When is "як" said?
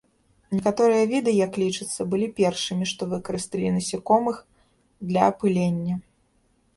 1.47-1.57